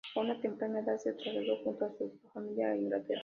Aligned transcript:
A 0.15 0.19
una 0.19 0.41
temprana 0.41 0.79
edad, 0.79 0.97
se 0.97 1.13
trasladó 1.13 1.57
junto 1.63 1.85
a 1.85 1.91
su 1.95 2.11
familia 2.33 2.71
a 2.71 2.75
Inglaterra. 2.75 3.19